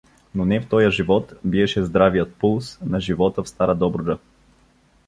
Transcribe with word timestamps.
Но 0.35 0.45
не 0.45 0.59
в 0.59 0.65
тоя 0.69 0.91
живот 0.91 1.33
биеше 1.43 1.85
здравият 1.85 2.35
пулс 2.35 2.79
на 2.81 2.99
живота 2.99 3.43
в 3.43 3.49
стара 3.49 3.75
Добруджа. 3.75 4.17